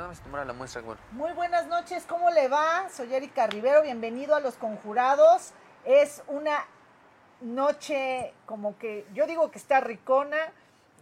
[0.00, 0.98] nada más tomara la muestra, bueno.
[1.12, 2.88] Muy buenas noches, ¿cómo le va?
[2.88, 5.50] Soy Erika Rivero, bienvenido a Los Conjurados.
[5.84, 6.64] Es una
[7.42, 10.38] noche como que, yo digo que está ricona.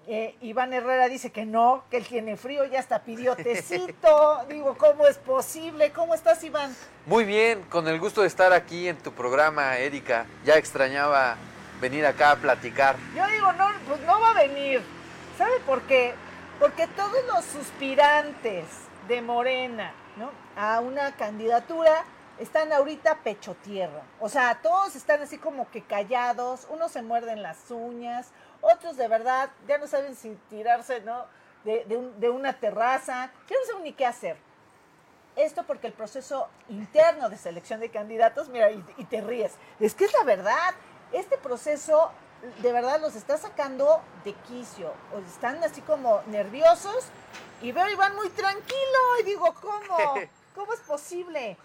[0.08, 4.44] Eh, Iván Herrera dice que no, que él tiene frío, ya hasta pidió tecito.
[4.48, 5.92] digo, ¿cómo es posible?
[5.92, 6.74] ¿Cómo estás, Iván?
[7.06, 10.26] Muy bien, con el gusto de estar aquí en tu programa, Erika.
[10.44, 11.36] Ya extrañaba
[11.80, 12.96] venir acá a platicar.
[13.14, 14.82] Yo digo, no, pues no va a venir.
[15.36, 16.14] ¿Sabe por qué?
[16.58, 20.30] Porque todos los suspirantes de Morena, ¿no?
[20.54, 22.04] A una candidatura
[22.38, 24.02] están ahorita pecho tierra.
[24.20, 28.28] O sea, todos están así como que callados, unos se muerden las uñas,
[28.60, 31.24] otros de verdad ya no saben si tirarse, ¿no?
[31.64, 34.36] De, una terraza, ya no saben ni qué hacer.
[35.36, 39.94] Esto porque el proceso interno de selección de candidatos, mira, y, y te ríes, es
[39.94, 40.74] que es la verdad,
[41.12, 42.10] este proceso
[42.62, 47.10] de verdad los está sacando de quicio, o están así como nerviosos
[47.60, 50.14] y veo y van muy tranquilo y digo, ¿cómo?
[50.54, 51.56] ¿Cómo es posible?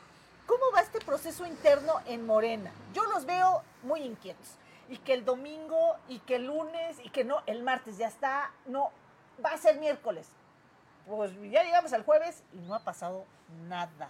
[0.46, 2.72] ¿Cómo va este proceso interno en Morena?
[2.94, 4.58] Yo los veo muy inquietos.
[4.90, 8.52] Y que el domingo, y que el lunes, y que no, el martes ya está,
[8.66, 8.92] no,
[9.44, 10.28] va a ser miércoles.
[11.08, 13.26] Pues ya llegamos al jueves y no ha pasado
[13.68, 14.10] nada.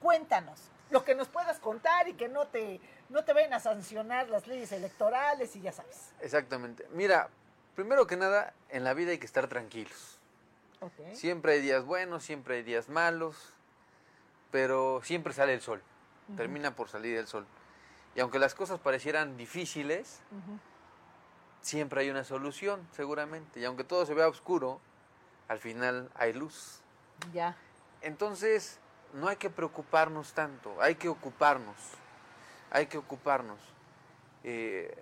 [0.00, 0.58] Cuéntanos,
[0.90, 4.46] lo que nos puedas contar y que no te, no te vayan a sancionar las
[4.46, 6.12] leyes electorales y ya sabes.
[6.20, 6.86] Exactamente.
[6.92, 7.28] Mira,
[7.74, 10.18] primero que nada, en la vida hay que estar tranquilos.
[11.14, 13.36] Siempre hay días buenos, siempre hay días malos,
[14.50, 15.82] pero siempre sale el sol.
[16.36, 17.46] Termina por salir el sol.
[18.14, 20.20] Y aunque las cosas parecieran difíciles,
[21.60, 23.60] siempre hay una solución, seguramente.
[23.60, 24.80] Y aunque todo se vea oscuro,
[25.48, 26.80] al final hay luz.
[27.32, 27.56] Ya.
[28.00, 28.78] Entonces,
[29.12, 31.76] no hay que preocuparnos tanto, hay que ocuparnos,
[32.70, 33.58] hay que ocuparnos.
[34.44, 34.94] Eh,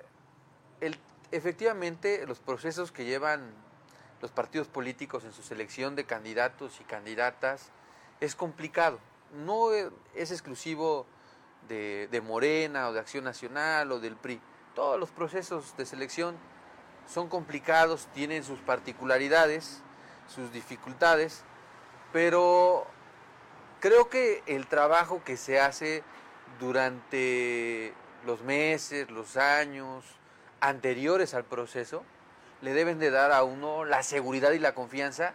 [1.31, 3.53] efectivamente, los procesos que llevan
[4.21, 7.71] los partidos políticos en su selección de candidatos y candidatas
[8.21, 8.99] es complicado.
[9.45, 11.07] No es exclusivo
[11.69, 14.41] de, Morena o de Acción Nacional o del PRI.
[14.75, 16.37] Todos los procesos de selección
[17.07, 19.83] son complicados, tienen sus particularidades,
[20.29, 21.45] sus dificultades,
[22.13, 22.87] pero
[23.81, 26.03] Creo que el trabajo que se hace
[26.61, 27.95] durante
[28.27, 30.05] los meses, los años
[30.61, 32.05] anteriores al proceso,
[32.63, 35.33] le deben de dar a uno la seguridad y la confianza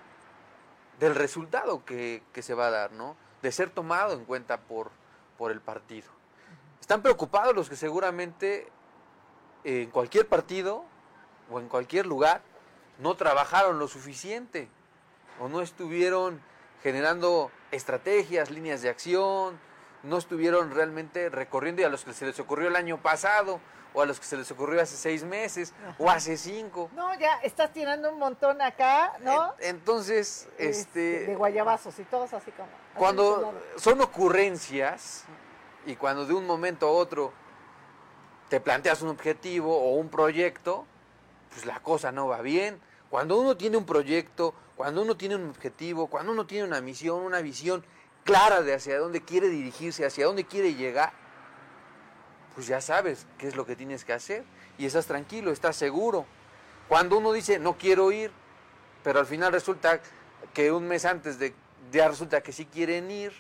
[1.00, 3.16] del resultado que, se va a dar, ¿no?
[3.42, 4.92] De ser tomado en cuenta por,
[5.38, 6.08] por el partido.
[6.80, 8.68] Están preocupados los que seguramente
[9.64, 10.86] en cualquier partido
[11.50, 12.42] o en cualquier lugar
[13.00, 14.70] no trabajaron lo suficiente
[15.40, 16.40] o no estuvieron
[16.84, 19.60] generando estrategias, líneas de acción,
[20.06, 23.60] no estuvieron realmente recorriendo y a los que se les ocurrió el año pasado
[23.94, 26.90] o a los que se les ocurrió hace seis meses o hace cinco.
[26.94, 29.54] No, ya estás tirando un montón acá, ¿no?
[29.60, 30.70] Entonces, este...
[30.70, 31.26] este...
[31.28, 32.68] De guayabazos y todos así como...
[32.96, 35.24] Cuando son ocurrencias
[35.86, 37.34] y cuando de un momento a otro
[38.50, 40.86] te planteas un objetivo o un proyecto,
[41.50, 42.80] pues la cosa no va bien.
[43.10, 47.22] Cuando uno tiene un proyecto, cuando uno tiene un objetivo, cuando uno tiene una misión,
[47.22, 47.86] una visión
[48.26, 51.14] clara de hacia dónde quiere dirigirse, hacia dónde quiere llegar,
[52.56, 54.44] pues ya sabes qué es lo que tienes que hacer
[54.78, 56.26] y estás tranquilo, estás seguro.
[56.90, 58.32] Cuando uno dice no quiero ir,
[59.04, 60.02] pero al final resulta
[60.54, 61.54] que un mes antes de
[61.92, 63.32] ya resulta que sí quieren ir,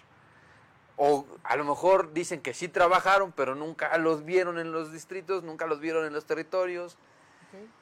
[0.98, 5.44] o a lo mejor dicen que sí trabajaron, pero nunca los vieron en los distritos,
[5.44, 6.98] nunca los vieron en los territorios.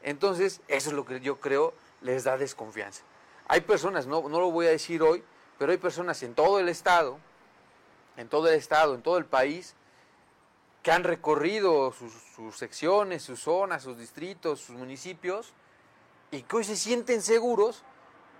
[0.01, 3.03] Entonces, eso es lo que yo creo les da desconfianza.
[3.47, 5.23] Hay personas, no, no lo voy a decir hoy,
[5.57, 7.19] pero hay personas en todo el estado,
[8.17, 9.75] en todo el estado, en todo el país,
[10.83, 15.53] que han recorrido sus, secciones, sus zonas, sus distritos, sus municipios,
[16.31, 17.83] y que hoy se sienten seguros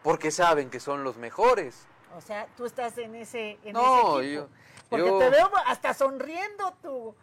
[0.04, 1.88] porque saben que son los mejores.
[2.15, 4.50] O sea, tú estás en ese, en no, Yo,
[4.89, 7.16] porque te veo hasta sonriendo tú.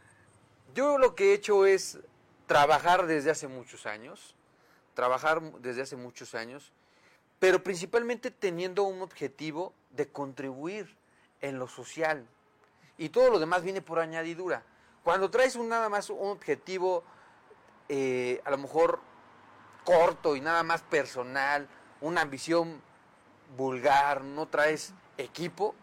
[0.75, 1.98] Yo lo que he hecho es
[2.46, 4.34] trabajar desde hace muchos años,
[4.94, 6.72] trabajar desde hace muchos años,
[7.38, 10.96] pero principalmente teniendo un objetivo de contribuir
[11.40, 12.26] en lo social.
[12.98, 14.62] Y todo lo demás viene por añadidura.
[15.04, 17.02] Cuando traes un, nada más un objetivo,
[17.88, 19.00] eh, a lo mejor
[19.84, 21.69] corto y nada más personal,
[22.00, 22.82] una ambición
[23.56, 25.75] vulgar, no traes equipo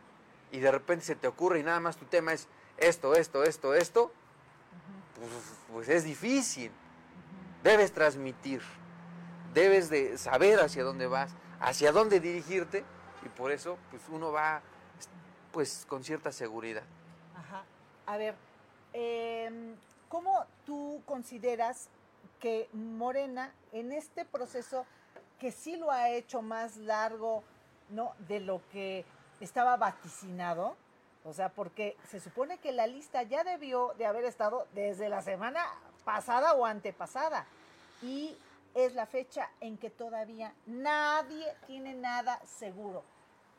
[0.51, 3.73] y de repente se te ocurre y nada más tu tema es esto, esto, esto,
[3.73, 4.11] esto,
[5.15, 5.29] pues,
[5.71, 6.71] pues es difícil.
[7.63, 8.61] Debes transmitir,
[9.53, 12.83] debes de saber hacia dónde vas hacia dónde dirigirte
[13.23, 14.61] y por eso pues uno va
[15.51, 16.83] pues con cierta seguridad.
[17.35, 17.63] Ajá.
[18.05, 18.35] A ver,
[18.93, 19.75] em,
[20.09, 21.89] ¿cómo tú consideras
[22.39, 24.85] que Morena en este proceso
[25.39, 27.43] que sí lo ha hecho más largo,
[27.89, 28.13] ¿no?
[28.27, 29.05] De lo que
[29.39, 30.75] estaba vaticinado,
[31.23, 35.21] o sea, porque se supone que la lista ya debió de haber estado desde la
[35.21, 35.63] semana
[36.05, 37.45] pasada o antepasada.
[38.01, 38.37] Y
[38.73, 43.03] es la fecha en que todavía nadie tiene nada seguro.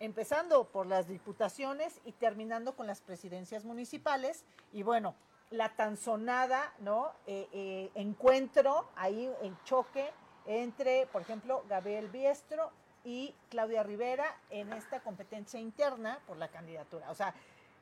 [0.00, 4.44] Empezando por las diputaciones y terminando con las presidencias municipales.
[4.72, 5.14] Y bueno,
[5.50, 7.12] la tan sonada, ¿no?
[7.26, 10.10] Eh, eh, encuentro ahí en choque
[10.46, 12.70] entre, por ejemplo, Gabriel Biestro
[13.04, 17.10] y Claudia Rivera en esta competencia interna por la candidatura.
[17.10, 17.34] O sea,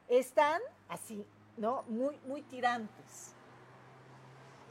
[0.08, 1.26] están así,
[1.56, 1.82] ¿no?
[1.88, 3.35] Muy, muy tirantes.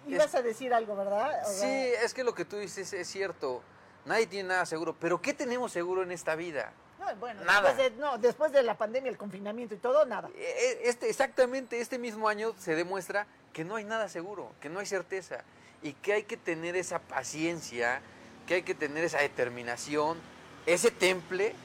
[0.08, 1.32] Ibas a decir algo, ¿verdad?
[1.46, 3.62] sí, es que lo que tú dices es cierto.
[4.06, 4.96] Nadie tiene nada seguro.
[5.00, 6.72] Pero ¿qué tenemos seguro en esta vida?
[7.00, 7.74] No, bueno, nada.
[7.74, 10.30] Después de, no, después de la pandemia, el confinamiento y todo, nada.
[10.36, 14.70] E, e, este, exactamente, este mismo año se demuestra que no hay nada seguro, que
[14.70, 15.44] no hay certeza
[15.82, 18.02] y que hay que tener esa paciencia,
[18.48, 20.20] que hay que tener esa determinación,
[20.66, 21.56] ese temple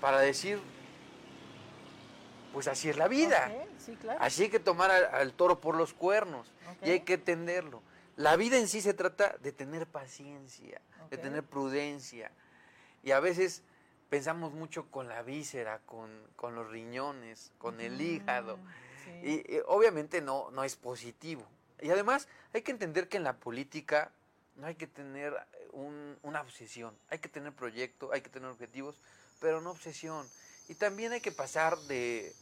[0.00, 0.60] para decir,
[2.52, 3.50] pues así es la vida.
[4.18, 6.52] Así hay que tomar al, toro por los cuernos
[6.82, 7.82] y hay que entenderlo.
[8.16, 10.80] La vida en sí se trata de tener paciencia,
[11.10, 12.30] de tener prudencia.
[13.02, 13.62] Y a veces
[14.08, 16.10] pensamos mucho con la víscera, con,
[16.54, 18.58] los riñones, con el hígado.
[19.22, 21.46] Y, obviamente no, no es positivo.
[21.80, 24.10] Y además hay que entender que en la política
[24.56, 25.34] no hay que tener
[26.22, 28.98] una obsesión, hay que tener proyecto, hay que tener objetivos,
[29.40, 30.26] pero no obsesión.
[30.68, 32.32] Y también hay que pasar de,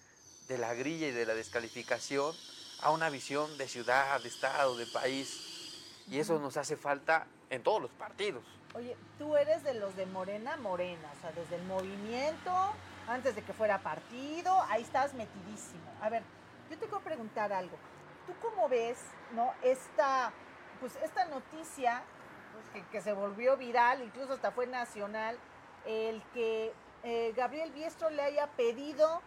[0.48, 2.34] de la grilla y de la descalificación
[2.82, 5.84] a una visión de ciudad, de estado, de país.
[6.08, 8.44] Y eso nos hace falta en todos los partidos.
[8.74, 12.52] Oye, tú eres de los de Morena, Morena, o sea, desde el movimiento,
[13.06, 15.84] antes de que fuera partido, ahí estás metidísimo.
[16.02, 16.22] A ver,
[16.70, 17.76] yo te quiero preguntar algo.
[18.26, 18.98] ¿Tú cómo ves,
[19.34, 20.32] no, esta,
[20.80, 22.02] pues esta noticia
[22.52, 25.38] pues, que, se volvió viral, incluso hasta fue nacional,
[25.86, 26.72] el que
[27.04, 29.22] eh, Gabriel Biestro le haya pedido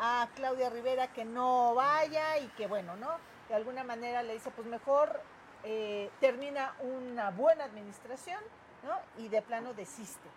[0.00, 3.10] a Claudia Rivera que no vaya y que bueno, ¿no?
[3.48, 5.20] De alguna manera le dice, pues mejor
[5.62, 8.40] eh, termina una buena administración,
[8.82, 9.22] ¿no?
[9.22, 10.28] Y de plano desiste.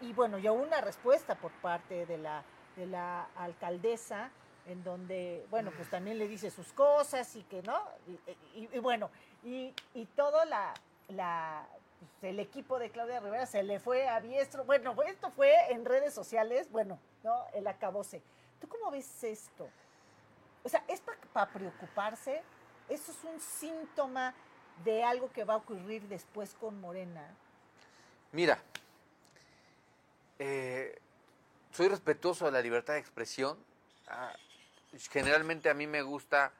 [0.00, 2.42] Y, bueno, ya una respuesta por parte de la,
[2.76, 4.30] de la alcaldesa,
[4.64, 7.78] en donde, bueno, pues también le dice sus cosas y que, ¿no?
[8.54, 9.10] Y, bueno,
[9.44, 9.74] y,
[10.16, 10.72] todo la,
[11.08, 11.66] la
[11.98, 14.64] pues, el equipo de Claudia Rivera se le fue a diestro.
[14.64, 17.44] Bueno, esto fue en redes sociales, bueno, ¿no?
[17.52, 18.22] El acabose.
[18.60, 19.68] ¿Tú cómo ves esto?
[20.62, 21.00] O sea, ¿es
[21.32, 22.42] para preocuparse?
[22.88, 24.34] ¿Eso es un síntoma
[24.84, 27.26] de algo que va a ocurrir después con Morena?
[28.32, 28.58] Mira,
[30.38, 30.98] eh,
[31.72, 33.58] soy respetuoso de la libertad de expresión.
[34.08, 34.34] Ah,
[35.10, 36.52] generalmente a mí me gusta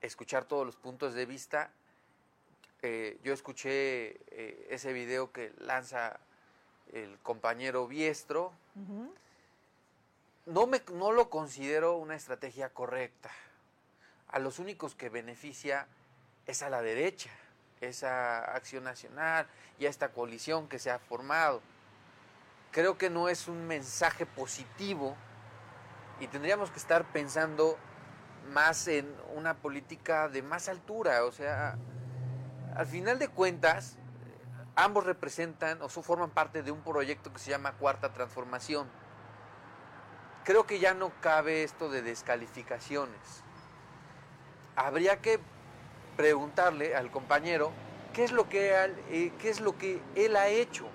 [0.00, 1.70] escuchar todos los puntos de vista.
[2.82, 6.18] Eh, yo escuché eh, ese video que lanza
[6.92, 8.52] el compañero Biestro
[10.46, 13.30] no, me, no lo considero una estrategia correcta.
[14.28, 15.86] A los únicos que beneficia
[16.46, 17.30] es a la derecha,
[17.80, 19.46] esa acción nacional
[19.78, 21.60] y a esta coalición que se ha formado.
[22.70, 25.16] Creo que no es un mensaje positivo
[26.20, 27.76] y tendríamos que estar pensando
[28.50, 31.24] más en una política de más altura.
[31.24, 31.76] O sea,
[32.74, 33.98] al final de cuentas,
[34.74, 38.88] ambos representan o forman parte de un proyecto que se llama Cuarta Transformación
[40.44, 43.20] creo que ya no cabe esto de descalificaciones.
[44.76, 45.38] Habría que
[46.16, 47.72] preguntarle al compañero
[48.12, 48.74] qué es lo que,
[49.10, 50.86] eh, qué es lo que él ha hecho.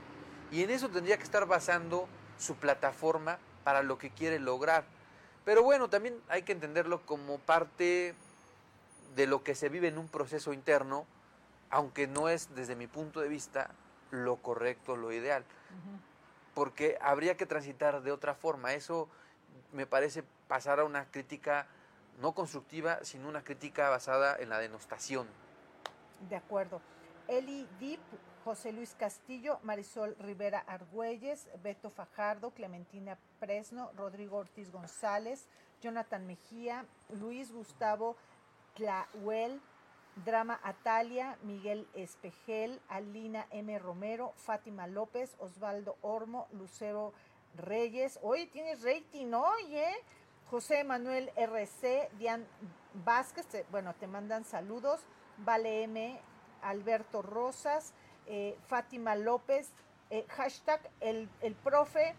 [0.51, 4.85] Y en eso tendría que estar basando su plataforma para lo que quiere lograr.
[5.43, 8.15] Pero bueno, también hay que entenderlo como parte
[9.15, 11.05] de lo que se vive en un proceso interno,
[11.69, 13.71] aunque no es desde mi punto de vista
[14.11, 15.43] lo correcto, lo ideal.
[16.53, 18.73] Porque habría que transitar de otra forma.
[18.73, 19.09] Eso
[19.71, 21.67] me parece pasar a una crítica
[22.19, 25.27] no constructiva, sino una crítica basada en la denostación.
[26.29, 26.81] De acuerdo.
[27.27, 27.99] Eli Dip,
[28.43, 35.47] José Luis Castillo, Marisol Rivera Argüelles, Beto Fajardo, Clementina Presno, Rodrigo Ortiz González,
[35.81, 38.15] Jonathan Mejía, Luis Gustavo
[38.75, 39.61] Tlahuel,
[40.25, 43.77] Drama Atalia, Miguel Espejel, Alina M.
[43.77, 47.13] Romero, Fátima López, Osvaldo Ormo, Lucero
[47.57, 48.19] Reyes.
[48.21, 49.85] Oye, tienes rating, oye.
[50.49, 52.45] José Manuel RC, Dian
[52.93, 55.01] Vázquez, bueno, te mandan saludos.
[55.39, 56.19] Vale M,
[56.61, 57.93] Alberto Rosas,
[58.25, 59.69] eh, Fátima López,
[60.09, 62.15] eh, hashtag el, el, profe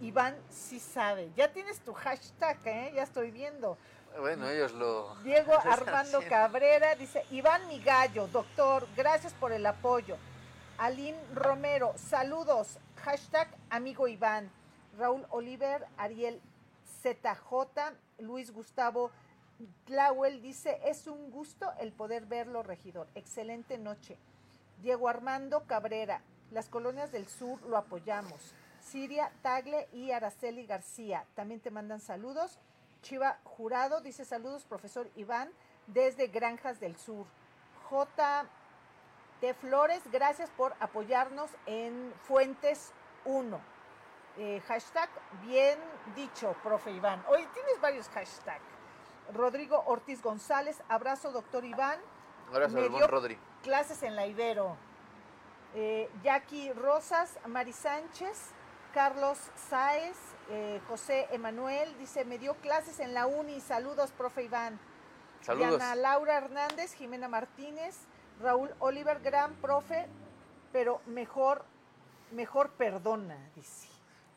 [0.00, 1.30] Iván sí sabe.
[1.36, 2.92] Ya tienes tu hashtag, ¿eh?
[2.94, 3.78] ya estoy viendo.
[4.18, 5.14] Bueno, ellos lo...
[5.22, 10.16] Diego Armando Cabrera dice, Iván mi gallo, doctor, gracias por el apoyo.
[10.78, 14.50] Aline Romero, saludos, hashtag amigo Iván.
[14.98, 16.40] Raúl Oliver, Ariel
[17.02, 19.10] ZJ, Luis Gustavo
[19.84, 23.06] Tlauel dice, es un gusto el poder verlo, regidor.
[23.14, 24.16] Excelente noche.
[24.80, 28.54] Diego Armando Cabrera, las colonias del sur lo apoyamos.
[28.80, 32.58] Siria Tagle y Araceli García, también te mandan saludos.
[33.02, 35.50] Chiva Jurado dice saludos, profesor Iván,
[35.88, 37.26] desde Granjas del Sur.
[37.90, 38.46] J.
[39.52, 42.92] Flores, gracias por apoyarnos en Fuentes
[43.26, 43.60] 1.
[44.38, 45.08] Eh, hashtag
[45.42, 45.78] bien
[46.16, 47.22] dicho, profe Iván.
[47.28, 48.62] Hoy tienes varios hashtags.
[49.32, 51.98] Rodrigo Ortiz González, abrazo, doctor Iván.
[52.48, 53.38] Abrazo, Rodri.
[53.62, 54.76] Clases en la Ibero.
[55.74, 58.50] Eh, Jackie Rosas, Mari Sánchez,
[58.92, 60.16] Carlos Sáez,
[60.50, 63.60] eh, José Emanuel, dice, me dio clases en la uni.
[63.60, 64.78] Saludos, profe Iván.
[65.40, 65.78] Saludos.
[65.78, 67.96] Diana Laura Hernández, Jimena Martínez,
[68.40, 70.06] Raúl Oliver, gran profe,
[70.72, 71.64] pero mejor,
[72.32, 73.88] mejor perdona, dice.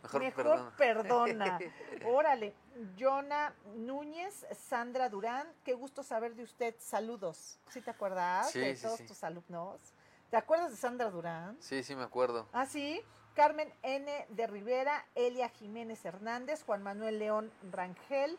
[0.03, 0.73] Mejor, perdona.
[0.77, 1.59] perdona.
[2.05, 2.53] Órale.
[2.97, 6.75] Jonah Núñez, Sandra Durán, qué gusto saber de usted.
[6.79, 7.59] Saludos.
[7.71, 9.05] ¿Sí te acuerdas Sí, de sí, todos sí.
[9.07, 9.81] tus alumnos?
[10.29, 11.57] ¿Te acuerdas de Sandra Durán?
[11.59, 12.47] Sí, sí, me acuerdo.
[12.53, 13.01] Ah, sí.
[13.33, 14.25] Carmen N.
[14.29, 18.37] de Rivera, Elia Jiménez Hernández, Juan Manuel León Rangel,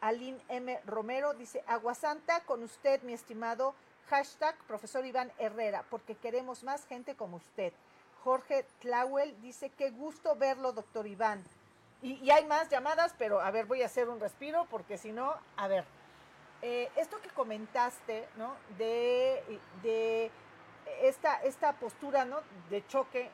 [0.00, 0.80] Aline M.
[0.84, 3.74] Romero, dice, Aguasanta, con usted, mi estimado,
[4.08, 7.72] hashtag profesor Iván Herrera, porque queremos más gente como usted.
[8.22, 11.42] Jorge Tlauel dice, qué gusto verlo, doctor Iván.
[12.02, 15.34] Y, hay más llamadas, pero a ver, voy a hacer un respiro, porque si no,
[15.56, 15.84] a ver,
[16.62, 18.54] eh, esto que comentaste, ¿no?
[18.78, 20.30] De, de
[21.02, 22.40] esta, esta postura, ¿no?
[22.68, 23.30] De choque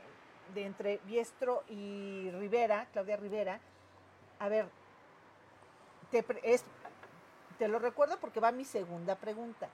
[0.55, 3.61] de entre Biestro y Rivera, Claudia Rivera.
[4.39, 4.69] A ver,
[6.11, 6.25] te,
[7.59, 9.69] te lo recuerdo porque va mi segunda pregunta.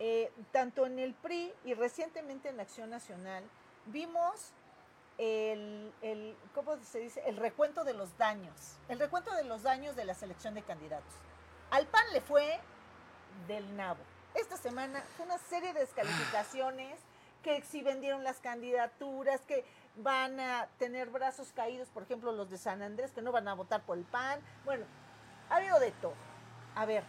[0.00, 3.42] Eh, tanto en el PRI y recientemente en Acción Nacional
[3.86, 4.52] vimos
[5.18, 7.20] el, el, ¿cómo se dice?
[7.26, 11.12] El recuento de los daños, el recuento de los daños de la selección de candidatos.
[11.70, 12.60] Al PAN le fue
[13.48, 13.98] del nabo.
[14.34, 17.00] Esta semana fue una serie de descalificaciones
[17.42, 19.64] que si vendieron las candidaturas, que
[19.96, 23.54] van a tener brazos caídos, por ejemplo, los de San Andrés, que no van a
[23.54, 24.40] votar por el PAN.
[24.64, 24.84] Bueno,
[25.50, 26.14] ha habido de todo.
[26.74, 27.02] A ver,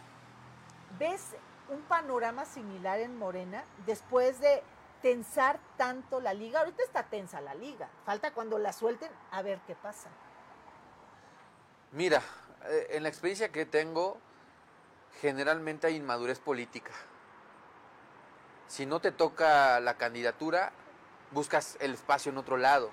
[0.98, 1.36] ¿ves
[1.70, 4.62] un panorama similar en Morena después de
[5.02, 6.60] tensar tanto la liga?
[6.60, 7.88] Ahorita está tensa la liga.
[8.04, 10.10] Falta cuando la suelten a ver qué pasa.
[11.92, 12.22] Mira,
[12.66, 14.18] eh, en la experiencia que tengo,
[15.20, 16.92] generalmente hay inmadurez política.
[18.66, 20.72] Si no te toca la candidatura,
[21.32, 22.90] buscas el espacio en otro lado.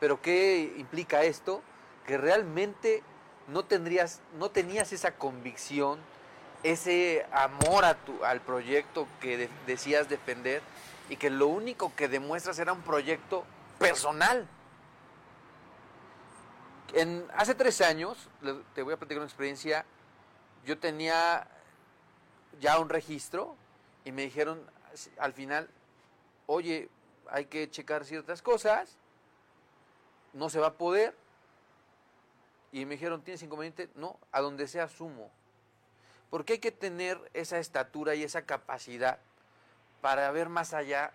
[0.00, 1.62] Pero ¿qué implica esto?
[2.06, 3.02] Que realmente
[3.46, 6.00] no tendrías, no tenías esa convicción,
[6.62, 10.62] ese amor a tu, al proyecto que de- decías defender
[11.08, 13.44] y que lo único que demuestras era un proyecto
[13.78, 14.46] personal.
[16.92, 18.28] En, hace tres años,
[18.74, 19.84] te voy a platicar una experiencia,
[20.64, 21.46] yo tenía
[22.60, 23.56] ya un registro
[24.04, 24.60] y me dijeron
[25.18, 25.68] al final,
[26.46, 26.88] oye,
[27.30, 28.96] hay que checar ciertas cosas,
[30.32, 31.14] no se va a poder.
[32.72, 33.88] Y me dijeron, ¿tienes inconveniente?
[33.94, 35.30] No, a donde sea sumo.
[36.30, 39.18] Porque hay que tener esa estatura y esa capacidad
[40.00, 41.12] para ver más allá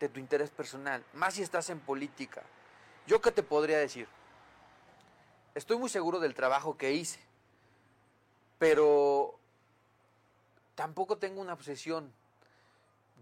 [0.00, 2.42] de tu interés personal, más si estás en política.
[3.06, 4.08] ¿Yo qué te podría decir?
[5.54, 7.20] Estoy muy seguro del trabajo que hice,
[8.58, 9.38] pero
[10.74, 12.12] tampoco tengo una obsesión.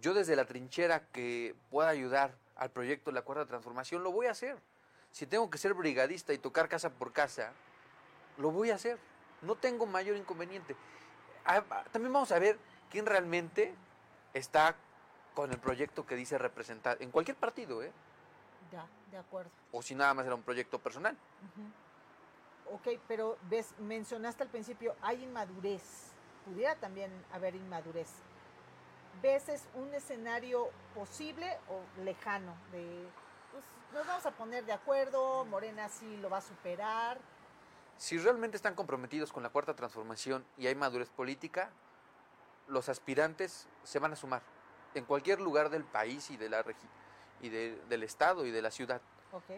[0.01, 4.27] Yo desde la trinchera que pueda ayudar al proyecto de la Cuarta Transformación, lo voy
[4.27, 4.57] a hacer.
[5.13, 7.53] Si tengo que ser brigadista y tocar casa por casa,
[8.39, 8.99] lo voy a hacer.
[9.43, 10.75] No tengo mayor inconveniente.
[11.45, 12.59] Ah, ah, También vamos a ver
[12.91, 13.75] quién realmente
[14.33, 14.75] está
[15.35, 17.93] con el proyecto que dice representar, en cualquier partido, ¿eh?
[18.71, 19.51] Ya, de acuerdo.
[19.73, 21.17] o si nada más era un proyecto personal.
[21.43, 22.77] Ujú.
[22.77, 26.13] Ok, pero ves, mencionaste al principio, hay inmadurez.
[26.45, 28.09] Pudiera también haber inmadurez.
[29.23, 32.55] ¿Ves es un escenario posible o lejano?
[32.73, 33.07] De,
[33.53, 37.19] pues, nos vamos a poner de acuerdo, Morena sí lo va a superar.
[37.99, 41.71] Si realmente están comprometidos con la cuarta transformación y hay madurez política,
[42.69, 44.43] los aspirantes se van a sumar
[44.95, 46.89] en cualquier lugar del país y de la regi-
[47.41, 49.01] y de- del estado y de la ciudad.
[49.33, 49.51] Ok.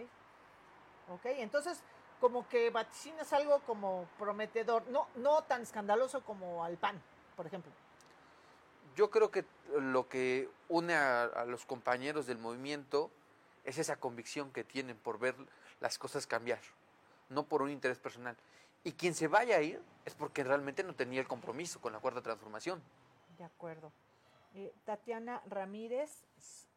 [1.09, 1.81] Ok, entonces
[2.21, 7.00] como que vaticinas algo como prometedor, no, no tan escandaloso como al PAN,
[7.37, 7.71] por ejemplo.
[8.97, 9.45] Yo creo que
[9.78, 13.11] lo que une a, a los compañeros del movimiento
[13.64, 15.35] es esa convicción que tienen por ver
[15.81, 16.61] las cosas cambiar,
[17.28, 18.37] no por un interés personal.
[18.85, 21.99] Y quien se vaya a ir es porque realmente no tenía el compromiso con la
[22.00, 22.80] cuarta transformación.
[23.38, 23.92] De acuerdo.
[24.54, 26.11] Eh, Tatiana Ramírez,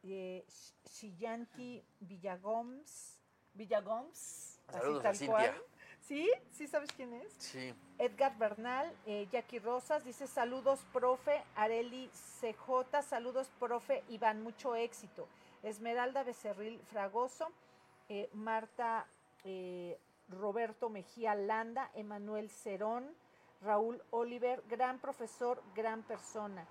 [0.03, 3.19] eh, Sh- Shillanti Villagoms,
[3.53, 5.35] Villagoms, así Saludos tal a Cintia.
[5.51, 5.63] cual.
[6.01, 6.31] ¿Sí?
[6.51, 7.31] ¿Sí sabes quién es?
[7.37, 7.73] Sí.
[7.99, 11.43] Edgar Bernal, eh, Jackie Rosas, dice saludos, profe.
[11.55, 12.09] Areli
[12.41, 14.03] CJ, saludos, profe.
[14.09, 15.27] Iván, mucho éxito.
[15.61, 17.49] Esmeralda Becerril Fragoso,
[18.07, 19.05] eh, Marta
[19.43, 23.15] eh, Roberto Mejía Landa, Emanuel Cerón,
[23.61, 26.65] Raúl Oliver, gran profesor, gran persona.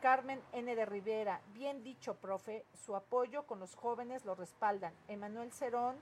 [0.00, 0.74] Carmen N.
[0.74, 4.92] de Rivera, bien dicho, profe, su apoyo con los jóvenes lo respaldan.
[5.08, 5.96] Emanuel Cerón,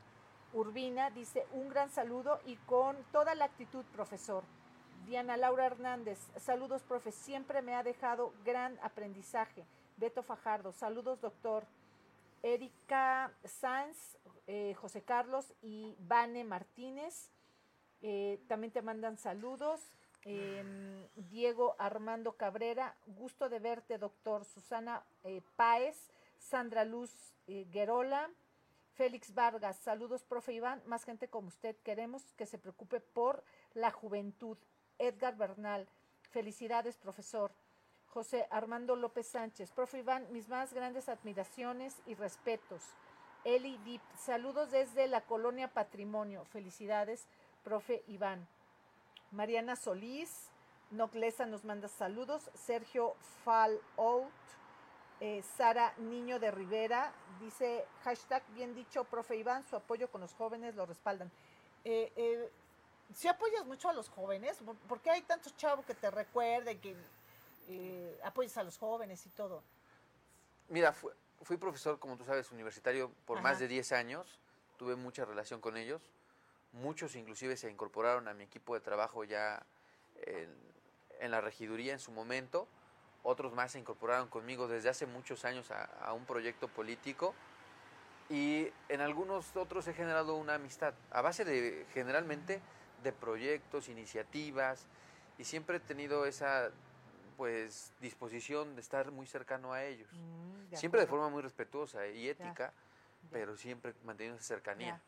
[0.52, 4.42] Urbina, dice un gran saludo y con toda la actitud, profesor.
[5.07, 9.64] Diana Laura Hernández, saludos, profe, siempre me ha dejado gran aprendizaje.
[9.97, 11.64] Beto Fajardo, saludos, doctor.
[12.42, 17.31] Erika Sanz, eh, José Carlos y Vane Martínez,
[18.01, 19.81] eh, también te mandan saludos.
[20.25, 24.45] Em, Diego Armando Cabrera, gusto de verte, doctor.
[24.45, 27.13] Susana eh, Páez, Sandra Luz
[27.47, 28.31] Guerola,
[28.95, 31.77] Félix Vargas, saludos, profe Iván, más gente como usted.
[31.83, 33.43] Queremos que se preocupe por
[33.75, 34.57] la juventud.
[34.99, 35.89] Edgar Bernal,
[36.31, 37.53] felicidades, profesor.
[38.07, 42.83] José Armando López Sánchez, profe Iván, mis más grandes admiraciones y respetos.
[43.44, 46.44] Eli Dip, saludos desde la colonia Patrimonio.
[46.44, 47.26] Felicidades,
[47.64, 48.46] profe Iván.
[49.33, 50.50] Mariana Solís,
[50.92, 52.50] Noclesa nos manda saludos.
[52.55, 54.31] Sergio Fallout,
[55.20, 60.33] eh, Sara Niño de Rivera, dice, hashtag bien dicho, profe Iván, su apoyo con los
[60.35, 61.31] jóvenes lo respaldan.
[61.85, 62.50] Eh, eh,
[63.12, 66.96] si apoyas mucho a los jóvenes, ¿por qué hay tantos chavos que te recuerden, que
[68.22, 69.62] apoyas a los jóvenes y todo?
[70.68, 70.94] Mira,
[71.44, 74.38] fui profesor, como tú sabes, universitario por más de 10 años,
[74.76, 76.02] tuve mucha relación con ellos,
[76.72, 79.64] muchos inclusive se incorporaron a mi equipo de trabajo ya
[80.22, 82.66] en, la regiduría en su momento,
[83.22, 87.35] otros más se incorporaron conmigo desde hace muchos años a, un proyecto político.
[88.28, 92.61] Y en algunos otros he generado una amistad a base de generalmente
[93.05, 94.87] de proyectos, iniciativas.
[95.38, 96.70] Y siempre he tenido esa
[97.37, 100.09] pues disposición de estar muy cercano a ellos.
[100.12, 102.73] Mm, siempre de forma muy respetuosa y ética,
[103.31, 105.01] pero siempre manteniendo esa cercanía.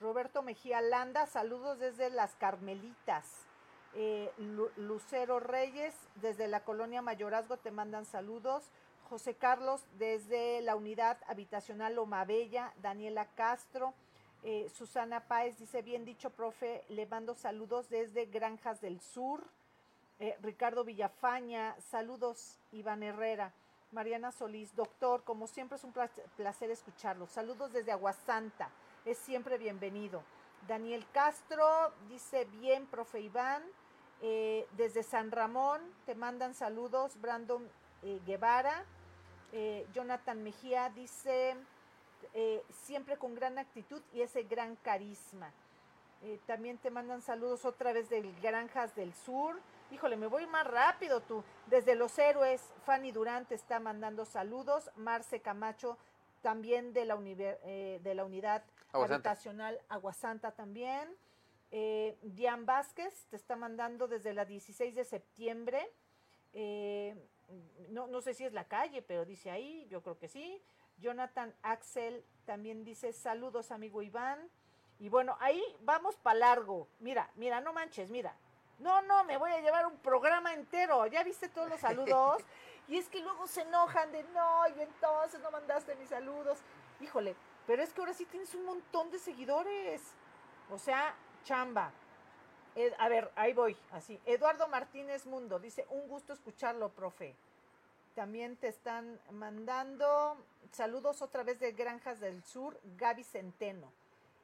[0.00, 3.46] Roberto Mejía Landa, saludos desde Las Carmelitas.
[3.94, 4.32] Eh,
[4.76, 8.64] Lucero Reyes, desde la colonia Mayorazgo, te mandan saludos.
[9.08, 12.72] José Carlos, desde la unidad habitacional Loma Bella.
[12.80, 13.94] Daniela Castro.
[14.42, 19.44] Eh, Susana Páez dice, bien dicho, profe, le mando saludos desde Granjas del Sur.
[20.22, 23.52] Eh, Ricardo Villafaña, saludos, Iván Herrera.
[23.90, 25.92] Mariana Solís, doctor, como siempre es un
[26.36, 27.26] placer escucharlo.
[27.26, 28.70] Saludos desde Aguasanta,
[29.04, 30.22] es siempre bienvenido.
[30.68, 33.64] Daniel Castro dice, bien, profe Iván.
[34.20, 37.68] Eh, desde San Ramón te mandan saludos, Brandon
[38.04, 38.84] eh, Guevara.
[39.92, 41.56] Jonathan Mejía dice,
[42.70, 45.52] siempre con gran actitud y ese gran carisma.
[46.46, 49.60] También te mandan saludos otra vez del Granjas del Sur.
[49.90, 51.44] Híjole, me voy más rápido tú.
[51.66, 54.90] Desde Los Héroes, Fanny Durante está mandando saludos.
[54.96, 55.98] Marce Camacho
[56.40, 61.08] también de la, eh, de la unidad habitacional Aguasanta también.
[61.70, 65.88] Eh, Diane Vázquez te está mandando desde la 16 de septiembre.
[66.52, 67.16] Eh,
[67.90, 70.62] no, no sé si es la calle, pero dice ahí, yo creo que sí.
[70.98, 74.38] Jonathan Axel también dice saludos amigo Iván.
[75.02, 76.86] Y bueno, ahí vamos para largo.
[77.00, 78.36] Mira, mira, no manches, mira.
[78.78, 81.04] No, no, me voy a llevar un programa entero.
[81.08, 82.42] ¿Ya viste todos los saludos?
[82.88, 86.58] Y es que luego se enojan de, no, y entonces no mandaste mis saludos.
[87.00, 90.02] Híjole, pero es que ahora sí tienes un montón de seguidores.
[90.68, 91.92] O sea, chamba.
[92.98, 94.20] a ver, ahí voy, así.
[94.26, 97.36] Eduardo Martínez Mundo dice, un gusto escucharlo, profe.
[98.16, 100.36] También te están mandando
[100.72, 103.92] saludos otra vez de Granjas del Sur, Gaby Centeno.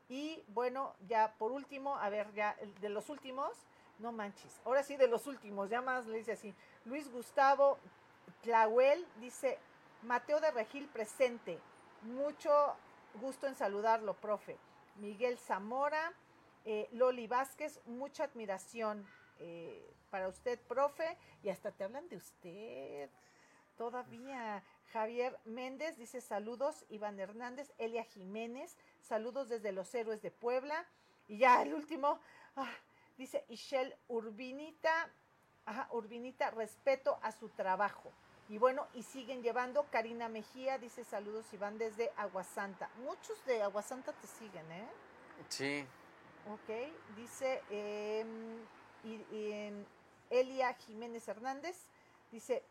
[0.08, 3.52] Y bueno, ya por último, a ver, ya de los últimos,
[3.98, 4.60] no manches.
[4.64, 6.54] Ahora sí, de los últimos, ya más le dice así.
[6.84, 7.78] Luis Gustavo
[8.42, 9.58] Clauel dice,
[10.02, 11.58] Mateo de Regil presente.
[12.02, 12.50] Mucho
[13.20, 14.56] gusto en saludarlo, profe.
[14.96, 16.12] Miguel Zamora,
[16.64, 19.06] eh, Loli Vázquez, mucha admiración
[19.40, 21.16] eh, para usted, profe.
[21.42, 23.10] Y hasta te hablan de usted.
[23.76, 24.62] Todavía.
[24.92, 26.84] Javier Méndez dice saludos.
[26.88, 30.86] Iván Hernández, Elia Jiménez, saludos desde los héroes de Puebla.
[31.28, 32.20] Y ya el último,
[32.56, 32.70] ah,
[33.18, 35.10] Dice Ishel Urbinita,
[35.66, 38.12] ajá, Urbinita, respeto a su trabajo.
[38.48, 39.86] Y bueno, y siguen llevando.
[39.90, 42.88] Karina Mejía dice saludos y van desde Aguasanta.
[43.02, 44.88] Muchos de Aguasanta te siguen, ¿eh?
[45.48, 45.84] Sí.
[46.48, 48.60] Ok, dice em,
[49.02, 49.84] y, em,
[50.30, 51.76] Elia Jiménez Hernández,
[52.30, 52.62] dice,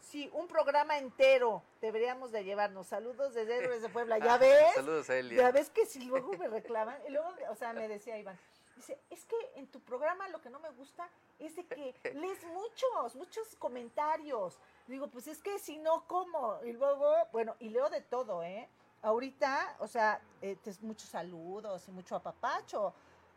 [0.00, 2.86] sí, un programa entero deberíamos de llevarnos.
[2.86, 4.18] Saludos desde Héroes de Puebla.
[4.18, 4.74] ¿Ya ves?
[4.74, 5.38] Saludos a Elia.
[5.38, 6.96] Ya ves que si luego me reclaman.
[7.08, 8.38] Y luego, o sea, me decía Iván,
[8.76, 12.44] Dice, es que en tu programa lo que no me gusta es de que lees
[12.44, 14.58] muchos, muchos comentarios.
[14.86, 16.60] Digo, pues es que si no, ¿cómo?
[16.62, 18.68] Y luego, bueno, y leo de todo, ¿eh?
[19.02, 22.92] Ahorita, o sea, eh, muchos saludos y mucho apapacho.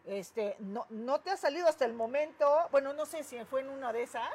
[0.06, 3.69] Este, no, no te ha salido hasta el momento, bueno, no sé si fue en
[3.69, 4.32] una de esas,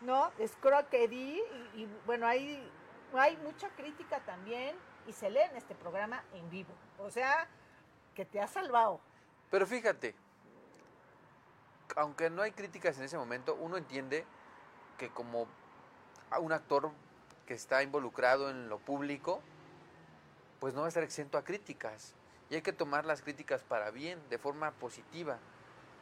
[0.00, 0.30] ¿no?
[0.38, 1.40] Es croquedí
[1.74, 2.68] y, y bueno, hay,
[3.14, 6.72] hay mucha crítica también y se lee en este programa en vivo.
[6.98, 7.48] O sea,
[8.14, 9.00] que te ha salvado.
[9.50, 10.14] Pero fíjate,
[11.94, 14.24] aunque no hay críticas en ese momento, uno entiende
[14.98, 15.46] que como
[16.40, 16.90] un actor
[17.46, 19.40] que está involucrado en lo público,
[20.58, 22.14] pues no va a estar exento a críticas.
[22.50, 25.38] Y hay que tomar las críticas para bien, de forma positiva.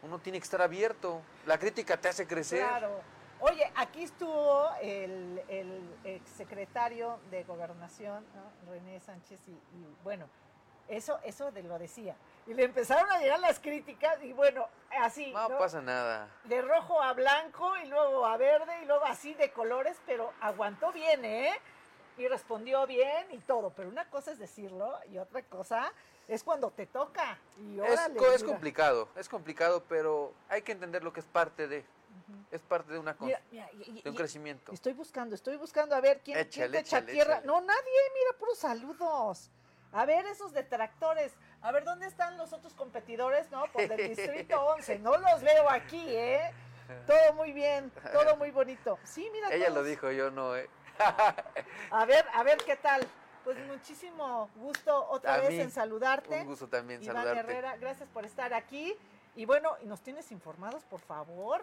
[0.03, 1.23] Uno tiene que estar abierto.
[1.47, 2.67] La crítica te hace crecer.
[2.67, 3.01] Claro.
[3.45, 8.25] Oye, aquí estuvo el, el secretario de Gobernación,
[8.67, 10.27] René Sánchez, y, y bueno,
[10.89, 12.17] eso, eso de lo decía.
[12.47, 14.67] Y le empezaron a llegar las críticas y bueno,
[15.01, 15.31] así.
[15.33, 16.29] No, pasa nada.
[16.45, 20.91] De rojo a blanco y luego a verde y luego así de colores, pero aguantó
[20.93, 21.53] bien, ¿eh?
[22.17, 23.71] Y respondió bien y todo.
[23.77, 25.93] Pero una cosa es decirlo y otra cosa
[26.29, 27.39] es cuando te toca.
[27.59, 31.85] Y es, complicado, es complicado, pero hay que entender lo que es parte de.
[32.51, 34.73] Es parte de una cosa, de un crecimiento.
[34.73, 37.41] Estoy buscando, estoy buscando a ver quién, quién te echa tierra.
[37.45, 39.51] No, nadie, mira, puros saludos.
[39.93, 41.33] A ver esos detractores.
[41.63, 43.65] A ver, ¿dónde están los otros competidores, no?
[43.73, 44.99] Por el Distrito 11.
[44.99, 46.53] No los veo aquí, ¿eh?
[47.07, 48.99] Todo muy bien, todo muy bonito.
[49.05, 49.53] Sí, mira.
[49.53, 50.69] Ella lo dijo, yo no, ¿eh?
[51.91, 53.07] a ver, a ver qué tal.
[53.45, 56.41] Pues muchísimo gusto otra vez en saludarte.
[56.41, 57.41] Un gusto también Iván saludarte.
[57.41, 58.97] Herrera, gracias por estar aquí.
[59.37, 61.63] Y bueno, ¿nos tienes informados, por favor?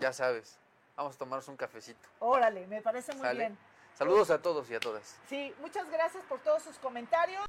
[0.00, 0.58] Ya sabes,
[0.96, 2.08] vamos a tomarnos un cafecito.
[2.18, 3.58] Órale, me parece muy bien.
[3.94, 5.18] Saludos a todos y a todas.
[5.28, 7.46] Sí, muchas gracias por todos sus comentarios.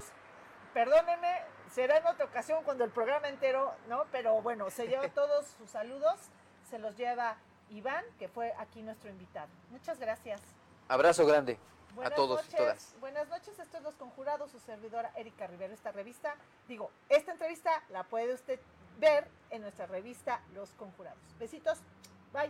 [0.74, 4.06] Perdónenme, será en otra ocasión cuando el programa entero, ¿no?
[4.12, 6.20] Pero bueno, se lleva todos sus saludos,
[6.70, 7.38] se los lleva
[7.70, 9.50] Iván, que fue aquí nuestro invitado.
[9.72, 10.40] Muchas gracias.
[10.88, 11.60] Abrazo grande
[12.04, 12.96] a todos y todas.
[13.00, 15.74] Buenas noches, esto es Los Conjurados, su servidora Erika Rivera.
[15.74, 16.36] Esta revista,
[16.68, 18.60] digo, esta entrevista la puede usted
[19.00, 21.20] ver en nuestra revista Los Conjurados.
[21.40, 21.80] Besitos,
[22.34, 22.50] bye.